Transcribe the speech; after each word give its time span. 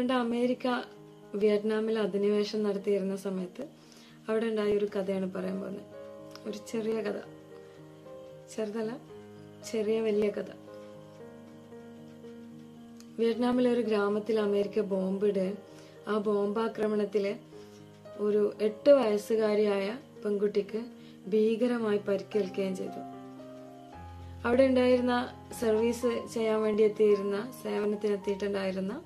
പണ്ട് 0.00 0.12
അമേരിക്ക 0.12 0.66
വിയറ്റ്നാമിൽ 1.34 1.98
അധിനിവേശം 1.98 2.62
നടത്തിയിരുന്ന 2.62 3.16
സമയത്ത് 3.16 3.68
അവിടെ 4.28 4.46
ഉണ്ടായ 4.46 4.72
ഒരു 4.72 4.84
കഥയാണ് 4.84 5.34
പറയാൻ 5.34 5.60
പോകുന്നത്. 5.60 5.82
ഒരു 6.48 6.58
ചെറിയ 6.72 7.00
കഥ. 7.00 7.20
ചെറുതല്ല 8.56 8.98
ചെറിയ 9.72 10.00
വലിയ 10.00 10.30
കഥ. 10.30 10.44
വിയറ്റ്നാമിലെ 13.18 13.70
ഒരു 13.70 13.80
ഗ്രാമത്തിൽ 13.80 14.40
അമേരിക്ക 14.40 14.80
ബോംബിടെ 14.80 15.56
ആ 16.08 16.18
ബോംബാക്രമണത്തിൽ 16.18 17.36
ഒരു 18.18 18.54
എട്ട് 18.60 18.90
വയസ്സുകാരിയായ 18.90 19.98
പെൺകുട്ടിക്ക് 20.24 20.84
ഭീകരമായി 21.28 21.98
പരിക്കേൽക്കുകയും 21.98 22.76
ചെയ്തു. 22.76 23.00
അവിടെ 24.44 24.62
ഉണ്ടായിരുന്ന 24.62 25.34
സർവീസ് 25.60 26.26
ചെയ്യാൻ 26.34 26.62
വേണ്ടി 26.62 26.82
എത്തിയിരുന്ന 26.82 27.52
സേവനത്തിനെത്തിയിട്ടുണ്ടായിരുന്ന 27.62 29.02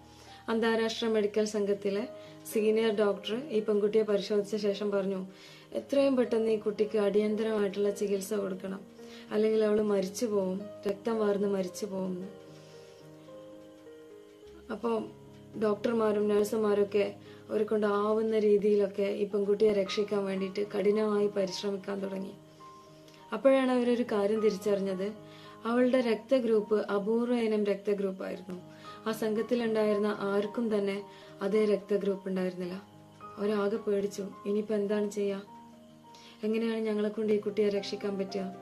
അന്താരാഷ്ട്ര 0.49 1.09
മെഡിക്കൽ 1.09 1.45
സംഘത്തിലെ 1.45 2.09
സീനിയർ 2.53 2.95
ഡോക്ടർ 2.95 3.49
ഈ 3.49 3.61
പെൺകുട്ടിയെ 3.61 4.03
പരിശോധിച്ച 4.03 4.57
ശേഷം 4.57 4.91
പറഞ്ഞു 4.91 5.27
എത്രയും 5.75 6.17
പെട്ടെന്ന് 6.17 6.51
ഈ 6.51 6.59
കുട്ടിക്ക് 6.59 6.99
അടിയന്തരമായിട്ടുള്ള 6.99 7.91
ചികിത്സ 7.91 8.35
കൊടുക്കണം. 8.35 8.81
അല്ലെങ്കിൽ 9.31 9.65
അവൾ 9.65 9.83
മരിച്ചു 9.83 10.27
പോവും 10.27 10.61
രക്തം 10.89 11.19
വാർന്ന് 11.19 11.49
മരിച്ചു 11.49 11.87
പോകും. 11.87 12.29
അപ്പോൾ 14.73 15.05
ഡോക്ടർമാരും 15.59 16.29
നഴ്സുമാരൊക്കെ 16.29 17.15
അവരെ 17.51 17.65
കൊണ്ടാവുന്ന 17.65 18.39
രീതിയിലൊക്കെ 18.39 19.03
ഈ 19.03 19.25
പെൺകുട്ടിയെ 19.25 19.73
രക്ഷിക്കാൻ 19.73 20.25
വേണ്ടിയിട്ട് 20.25 20.67
കഠിനമായി 20.79 21.27
പരിശ്രമിക്കാൻ 21.27 22.03
തുടങ്ങി. 22.03 22.35
അപ്പോഴാണ് 23.33 23.71
അവരൊരു 23.71 24.03
കാര്യം 24.13 24.41
തിരിച്ചറിഞ്ഞത്. 24.41 25.13
അവളുടെ 25.65 26.01
രക്തഗ്രൂപ്പ് 26.01 26.91
അപൂർവ 26.91 27.35
ഇനം 27.35 27.65
രക്തഗ്രൂപ്പായിരുന്നു. 27.65 28.74
ആ 29.07 29.13
സംഘത്തിലുണ്ടായിരുന്ന 29.13 30.17
ആർക്കും 30.21 30.79
തന്നെ 30.79 31.03
അതേ 31.43 31.65
രക്തഗ്രൂപ്പ് 31.65 32.29
ഉണ്ടായിരുന്നില്ല. 32.29 32.83
അവരാകെ 33.37 33.77
പേടിച്ചു. 33.77 34.25
ഇനിയിപ്പോ 34.47 34.75
എന്താണ് 34.75 35.11
ചെയ്യാ? 35.11 35.43
എങ്ങനെയാണ് 36.45 36.81
ഞങ്ങളെ 36.81 37.09
കൊണ്ട് 37.09 37.33
ഈ 37.33 37.39
കുട്ടിയെ 37.39 37.69
രക്ഷിക്കാൻ 37.69 38.19
പറ്റുക? 38.19 38.57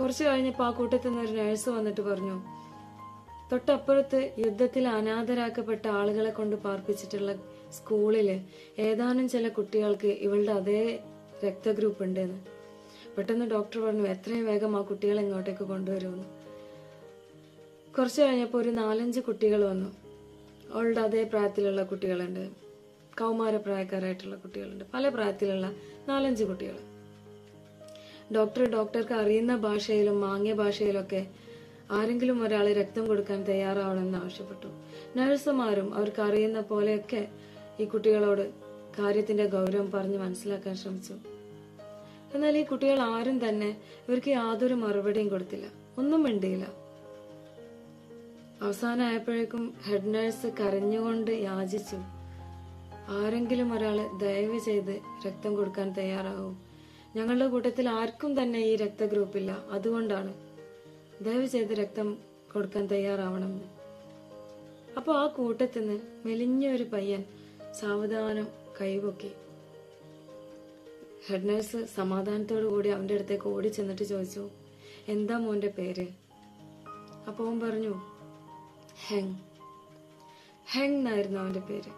കുറച്ചു 0.00 0.24
കഴിഞ്ഞപ്പോ 0.24 0.64
ആ 0.64 0.70
കൂട്ടത്തിൽ 0.70 1.08
നിന്ന് 1.08 1.22
ഒരു 1.22 1.32
നേഴ്സ് 1.32 1.68
വന്നിട്ട് 1.68 2.00
പറഞ്ഞു 2.00 2.42
തൊട്ടപ്പുറത്ത് 3.52 4.34
യുദ്ധത്തിൽ 4.38 4.88
അനാഥരാക്കപ്പെട്ട 4.88 5.88
ആളുകളെ 5.88 6.30
കൊണ്ട് 6.30 6.56
പാർപ്പിച്ചിട്ടുള്ള 6.56 7.34
സ്കൂളിൽ 7.72 8.44
ഏതാനും 8.78 9.28
ചില 9.28 9.48
കുട്ടികൾക്ക് 9.48 10.06
ഇവളുടെ 10.06 10.52
അതേ 10.52 11.02
രക്തഗ്രൂപ്പ് 11.44 12.04
ഉണ്ടെന്ന്. 12.04 12.38
പെട്ടെന്ന് 13.16 13.46
ഡോക്ടർ 13.46 13.80
പറഞ്ഞു 13.80 14.02
എത്രയും 14.02 14.46
വേഗം 14.46 14.76
ആ 14.76 14.80
കുട്ടികളെ 14.80 15.22
ഇങ്ങോട്ടേക്ക് 15.22 15.64
കൊണ്ടുവരുമെന്ന്. 15.64 16.45
കുറച്ച് 17.98 18.22
കഴിഞ്ഞപ്പോൾ 18.22 18.62
ഒരു 18.62 18.68
നാലഞ്ച് 18.68 19.20
കുട്ടികൾ 19.20 19.64
വന്നു. 19.64 19.96
അവളുടെ 20.72 21.00
അതേ 21.00 21.22
പ്രായത്തിലുള്ള 21.22 21.82
കുട്ടികളുണ്ട്. 21.82 22.50
കൗമാര 23.20 23.56
പ്രായക്കാരായിട്ടുള്ള 23.56 24.36
കുട്ടികളുണ്ട്. 24.36 24.84
പല 24.94 25.08
പ്രായത്തിലുള്ള 25.08 25.72
നാലഞ്ച് 26.08 26.44
കുട്ടികൾ. 26.44 26.78
ഡോക്ടർ 28.34 28.64
ഡോക്ടർക്ക് 28.64 29.14
അറിയുന്ന 29.14 29.56
ഭാഷയിലും 29.56 30.20
മാങ്ങിയ 30.20 30.52
ഭാഷയിലൊക്കെ 30.52 31.26
ആരെങ്കിലും 31.90 32.42
ഒരാൾ 32.42 32.72
രക്തം 32.72 33.06
കൊടുക്കാൻ 33.06 33.44
തയ്യാറാവണമെന്ന് 33.44 34.18
ആവശ്യപ്പെട്ടു. 34.18 34.66
നഴ്സുമാരും 35.18 35.94
അവർക്ക് 35.94 36.22
അറിയുന്ന 36.22 36.60
പോലെയൊക്കെ 36.60 37.28
ഈ 37.80 37.84
കുട്ടികളോട് 37.84 38.50
കാര്യത്തിന്റെ 38.98 39.46
ഗൗരവം 39.46 39.90
പറഞ്ഞ് 39.90 40.18
മനസ്സിലാക്കാൻ 40.18 40.76
ശ്രമിച്ചു. 40.76 41.14
എന്നാൽ 42.34 42.58
ഈ 42.58 42.64
കുട്ടികൾ 42.64 43.00
ആരും 43.00 43.48
തന്നെ 43.48 43.80
ഇവർക്ക് 44.08 44.28
യാതൊരു 44.28 44.74
മറുപടിയും 44.74 45.28
കൊടുത്തില്ല. 45.28 45.66
ഒന്നും 45.98 46.22
മിണ്ടിയില്ല. 46.22 46.85
അവസാനമായപ്പോഴേക്കും 48.62 49.74
ഹെഡ് 49.86 50.14
നേഴ്സ് 50.14 50.46
കരഞ്ഞുകൊണ്ട് 50.46 51.30
യാചിച്ചു. 51.30 51.96
ആരെങ്കിലും 53.08 53.74
ഒരാൾ 53.74 54.18
ദയവ് 54.18 54.58
ചെയ്ത് 54.58 55.00
രക്തം 55.26 55.56
കൊടുക്കാൻ 55.56 55.88
തയ്യാറാവും 55.92 56.54
ഞങ്ങളുടെ 57.16 57.46
കൂട്ടത്തിൽ 57.46 57.88
ആർക്കും 57.88 58.42
തന്നെ 58.42 58.58
ഈ 58.58 58.76
രക്തഗ്രൂപ്പില്ല. 58.76 59.64
അതുകൊണ്ടാണ് 59.70 60.34
ദയവ് 61.24 61.46
ചെയ്ത് 61.46 61.72
രക്തം 61.72 62.18
കൊടുക്കാൻ 62.54 62.86
തയ്യാറാവണമെന്ന് 62.86 63.68
അപ്പൊ 64.96 65.12
ആ 65.12 65.26
കൂട്ടത്തിൽ 65.26 65.86
നിന്ന് 65.86 66.26
മെലിഞ്ഞ 66.26 66.66
ഒരു 66.68 66.82
പയ്യൻ 66.82 67.24
സാവധാനം 67.80 68.46
കൈപൊക്കി. 68.80 69.30
ഹെഡ് 71.28 71.48
നേഴ്സ് 71.48 71.86
സമാധാനത്തോടു 71.96 72.66
കൂടി 72.66 72.88
അവന്റെ 72.88 73.14
അടുത്തേക്ക് 73.14 73.48
ഓടി 73.48 73.68
ചെന്നിട്ട് 73.68 74.02
ചോദിച്ചു 74.02 74.50
എന്താ 75.08 75.38
മോന്റെ 75.38 75.68
പേര്? 75.78 76.06
അപ്പോൾ 77.28 77.48
അവൻ 77.48 77.60
പറഞ്ഞു 77.60 78.15
ഹെങ്. 79.04 79.34
ഹെങ് 80.72 80.94
എന്നായിരുന്നു 80.94 81.40
അവന്റെ 81.40 81.60
പേര്? 81.60 81.90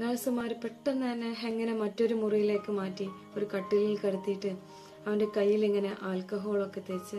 നഴ്സുമാര് 0.00 0.50
പെട്ടെന്ന് 0.50 1.12
തന്നെ 1.12 1.32
ഹെങ്ങിനെ 1.32 1.74
മറ്റൊരു 1.74 2.14
മുറിയിലേക്ക് 2.14 2.72
മാറ്റി 2.72 3.08
ഒരു 3.36 3.44
കട്ടിലിൽ 3.44 3.98
കിടത്തിയിട്ട് 3.98 4.56
അവന്റെ 5.06 5.26
കയ്യിൽ 5.36 5.64
ഇങ്ങനെ 5.64 5.96
ആൽക്കഹോളൊക്കെ 6.02 6.80
തേച്ച് 6.80 7.16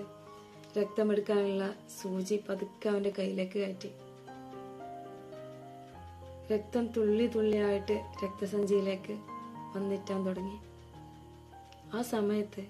രക്തമെടുക്കാനുള്ള 0.80 1.76
സൂചി 2.02 2.44
പതുക്കെ 2.50 2.90
അവന്റെ 2.90 3.14
കയ്യിലേക്ക് 3.20 3.60
കയറ്റി. 3.60 3.90
രക്തം 6.54 6.88
തുള്ളി 6.88 7.28
തുള്ളിയായിട്ട് 7.28 8.06
രക്തസഞ്ചിയിലേക്ക് 8.24 9.14
വന്നിട്ടാൻ 9.76 10.26
തുടങ്ങി. 10.26 10.58
ആ 11.94 12.02
സമയത്ത് 12.02 12.66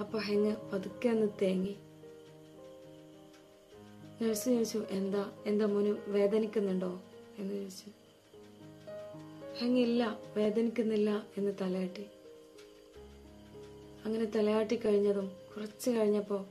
അപ്പൊ 0.00 0.18
ഹെങ് 0.18 0.56
പതുക്കെ 0.72 1.08
ഒന്ന് 1.08 1.26
തേങ്ങി. 1.42 1.76
നഴ്സ് 4.22 4.44
ചോദിച്ചു 4.44 4.84
എന്താ 4.90 5.32
എന്താ 5.46 5.66
മോന് 5.66 5.96
വേദനിക്കുന്നുണ്ടോ? 6.06 7.02
എന്ന് 7.38 7.54
ചോദിച്ചു. 7.54 7.90
അങ്ങില്ല 9.64 10.18
വേദനിക്കുന്നില്ല 10.36 11.26
എന്ന് 11.36 11.52
തലയാട്ടി. 11.60 12.06
അങ്ങനെ 14.04 14.24
തലയാട്ടി 14.24 14.76
കഴിഞ്ഞതും 14.76 15.32
കുറച്ച് 15.56 15.90
കഴിഞ്ഞപ്പോ 15.90 16.46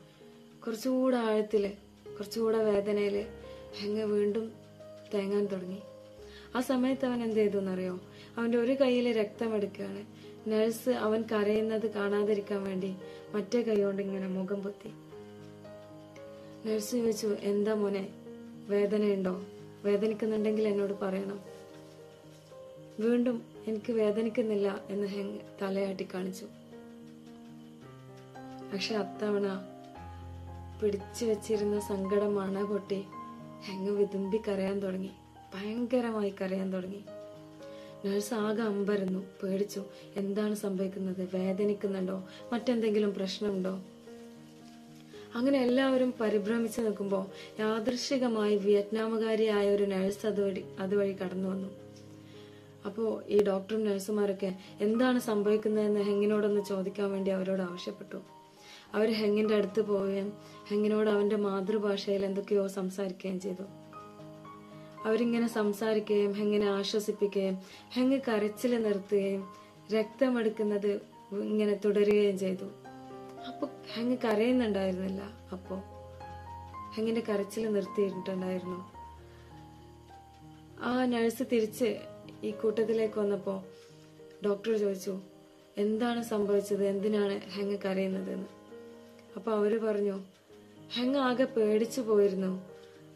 കുറച്ചുകൂടെ 0.67 1.17
ആഴത്തിൽ 1.17 1.73
കുറച്ചുകൂടെ 2.17 2.57
വേദനയിൽ 2.57 3.25
ഹെങ് 3.79 4.03
വീണ്ടും 4.03 4.51
തേങ്ങാൻ 5.13 5.45
തുടങ്ങി. 5.45 5.79
ആ 6.55 6.61
സമയത്ത് 6.61 7.05
അവൻ 7.05 7.23
എന്ത് 7.23 7.35
ചെയ്തു 7.35 7.57
എന്നറിയോ? 7.57 7.99
അവന്റെ 8.37 8.57
ഒരു 8.57 8.71
കയ്യിൽ 8.71 9.11
രക്തം 9.11 9.55
എടുക്കുകയാണ്. 9.55 10.05
നഴ്സ് 10.49 10.89
അവൻ 10.89 11.23
കരയുന്നത് 11.31 11.91
കാണാതിരിക്കാൻ 11.91 12.63
വേണ്ടി 12.63 12.95
മറ്റേ 13.31 13.61
കൈ 13.61 13.83
കൊണ്ട് 13.83 14.01
ഇങ്ങനെ 14.01 14.27
മുഖം 14.27 14.63
പൊത്തി. 14.63 15.06
നഴ്സ് 16.67 16.91
ചോദിച്ചു 16.91 17.27
എന്താ 17.27 17.73
മോനെ 17.73 18.09
വേദനയുണ്ടോ? 18.67 19.43
വേദനിക്കുന്നുണ്ടെങ്കിൽ 19.83 20.67
എന്നോട് 20.67 20.93
പറയണം. 20.93 21.39
വീണ്ടും 22.99 23.43
എനിക്ക് 23.67 23.93
വേദനിക്കുന്നില്ല 23.93 24.81
എന്ന് 24.89 25.07
ഹെങ് 25.07 25.37
തലയാട്ടി 25.61 26.07
കാണിച്ചു. 26.13 26.45
പക്ഷെ 28.73 28.95
അത്തവണ 28.95 29.65
പിടിച്ചു 30.83 31.25
വെച്ചിരുന്ന 31.25 31.79
സങ്കടം 31.79 32.35
മണ 32.35 32.63
പൊട്ടി 32.63 33.03
ഹെങ് 33.61 33.89
വിതുമ്പി 33.89 34.37
കരയാൻ 34.37 34.79
തുടങ്ങി. 34.79 35.09
ഭയങ്കരമായി 35.55 36.33
കരയാൻ 36.41 36.73
തുടങ്ങി. 36.73 37.03
നഴ്സ് 38.05 38.33
ആകെ 38.33 38.61
അമ്പരന്നു 38.61 39.19
പേടിച്ചു. 39.43 39.83
എന്താണ് 40.15 40.55
സംഭവിക്കുന്നത്? 40.55 41.29
വേദനിക്കുന്നുണ്ടോ? 41.33 42.23
മറ്റെന്തെങ്കിലും 42.53 43.13
പ്രശ്നമുണ്ടോ? 43.13 43.81
അങ്ങനെ 45.37 45.61
എല്ലാവരും 45.61 46.13
പരിഭ്രമിച്ചു 46.21 46.81
നിൽക്കുമ്പോൾ 46.81 47.25
യാദൃശികമായി 47.59 48.57
വിയറ്റ്നാമുകാരിയായ 48.57 49.69
ഒരു 49.69 49.83
നഴ്സ് 49.83 50.27
അതുവഴി 50.27 50.63
അതുവഴി 50.79 51.13
കടന്നു 51.13 51.49
വന്നു. 51.49 51.69
അപ്പോൾ 52.85 53.23
ഈ 53.27 53.43
ഡോക്ടറും 53.43 53.85
നഴ്സുമാരൊക്കെ 53.85 54.55
എന്താണ് 54.81 55.19
സംഭവിക്കുന്നതെന്ന് 55.19 55.99
ഹെങ്ങിനോടൊന്ന് 55.99 56.61
ചോദിക്കാൻ 56.69 57.11
വേണ്ടി 57.11 57.31
അവരോട് 57.31 57.61
ആവശ്യപ്പെട്ടു. 57.61 58.17
അവർ 58.93 59.13
ഹെങ്ങിന്റെ 59.13 59.55
അടുത്ത് 59.55 59.81
പോവുകയും 59.81 60.33
ഹെങ്ങിനോട് 60.69 61.09
അവന്റെ 61.09 61.35
മാതൃഭാഷയിൽ 61.35 62.25
എന്തൊക്കെയോ 62.25 62.67
സംസാരിക്കുകയും 62.67 63.39
ചെയ്തു. 63.39 63.63
അവരിങ്ങനെ 65.05 65.47
സംസാരിക്കുകയും 65.47 66.33
ഹെങ്ങിനെ 66.33 66.69
ആശ്വസിപ്പിക്കുകയും 66.71 67.57
ഹെങ്ങ് 67.93 68.19
കരച്ചിൽ 68.27 68.83
നിർത്തുകയും 68.83 69.47
രക്തമെടുക്കുന്നത് 69.93 70.91
ഇങ്ങനെ 71.31 71.79
തുടരുകയും 71.85 72.37
ചെയ്തു. 72.37 72.86
അപ്പൊ 73.47 73.67
ഹെങ് 73.93 74.17
കരയുന്നുണ്ടായിരുന്നില്ല. 74.25 75.21
അപ്പോ 75.51 75.83
ഹെങ്ങിന്റെ 76.95 77.21
കരച്ചിൽ 77.21 77.73
നിർത്തിയിട്ടുണ്ടായിരുന്നു. 77.73 78.91
ആ 80.79 81.05
നഴ്സ് 81.05 81.43
തിരിച്ച് 81.51 81.99
ഈ 82.43 82.51
കൂട്ടത്തിലേക്ക് 82.51 83.19
വന്നപ്പോ 83.19 83.63
ഡോക്ടർ 84.45 84.77
ചോദിച്ചു 84.77 85.21
എന്താണ് 85.77 86.23
സംഭവിച്ചത്? 86.23 86.83
എന്തിനാണ് 86.87 87.41
ഹെങ് 87.41 87.77
കരയുന്നത് 87.85 88.31
എന്ന് 88.31 88.47
അപ്പൊ 89.35 89.51
അവർ 89.51 89.85
പറഞ്ഞു 89.85 90.23
ഹെങ് 90.93 91.15
ആകെ 91.15 91.43
പേടിച്ചു 91.43 92.01
പോയിരുന്നു. 92.01 92.65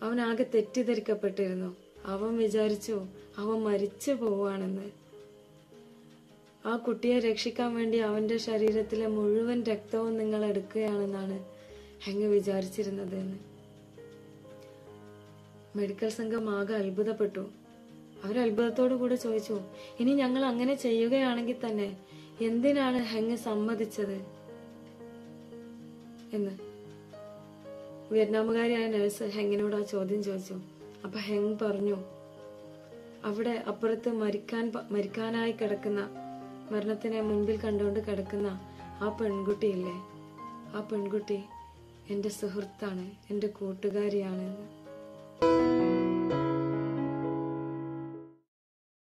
അവൻ 0.04 0.22
ആകെ 0.22 0.46
തെറ്റിദ്ധരിക്കപ്പെട്ടിരുന്നു. 0.56 1.76
അവൻ 2.06 2.38
വിചാരിച്ചു 2.38 3.06
അവൻ 3.38 3.64
മരിച്ചു 3.64 4.12
പോവാണെന്ന് 4.12 5.01
ആ 6.66 6.76
കുട്ടിയെ 6.76 7.20
രക്ഷിക്കാൻ 7.20 7.76
വേണ്ടി 7.76 7.98
അവന്റെ 7.98 8.38
ശരീരത്തിലെ 8.38 9.08
മുഴുവൻ 9.08 9.64
രക്തവും 9.64 10.18
നിങ്ങൾ 10.18 10.46
എടുക്കുകയാണെന്നാണ് 10.46 11.46
ഹെങ് 12.04 12.24
വിചാരിച്ചിരുന്നത് 12.24 13.16
എന്ന് 13.16 13.38
മെഡിക്കൽ 15.78 16.10
സംഘം 16.10 16.50
ആകെ 16.50 16.74
അത്ഭുതപ്പെട്ടു. 16.74 17.50
അവർ 18.24 18.40
അത്ഭുതത്തോടു 18.40 18.94
കൂടെ 18.94 19.16
ചോദിച്ചു 19.16 19.60
ഇനി 20.00 20.14
ഞങ്ങൾ 20.14 20.46
അങ്ങനെ 20.46 20.76
ചെയ്യുകയാണെങ്കിൽ 20.76 21.56
തന്നെ 21.66 21.98
എന്തിനാണ് 22.42 22.98
ഹെങ് 22.98 23.36
സമ്മതിച്ചത്? 23.36 24.26
എന്ന്. 26.34 26.58
വിയറ്റ്നാമുകാരിയായ 28.14 28.88
നഴ്സ് 28.88 29.24
ഹെങ്ങിനോട് 29.24 29.76
ആ 29.76 29.82
ചോദ്യം 29.82 30.24
ചോദിച്ചു. 30.24 30.54
അപ്പൊ 31.04 31.20
ഹെങ് 31.20 31.58
പറഞ്ഞു 31.62 31.98
അവിടെ 33.24 33.64
അപ്പുറത്ത് 33.68 34.10
മരിക്കാൻ 34.10 34.72
മരിക്കാനായി 34.92 35.52
കിടക്കുന്ന 35.52 36.31
മരണത്തിനെ 36.72 37.22
മുൻപിൽ 37.22 37.58
കണ്ടുകൊണ്ട് 37.58 38.00
കിടക്കുന്ന 38.00 38.48
ആ 39.02 39.10
പെൺകുട്ടിയില്ലേ? 39.10 39.96
ആ 40.76 40.82
പെൺകുട്ടി 40.82 41.40
എന്റെ 42.10 42.30
സുഹൃത്താണ് 42.30 43.06
എന്റെ 43.30 43.48
കൂട്ടുകാരിയാണ് 43.48 44.46
എന്ന് 44.50 44.68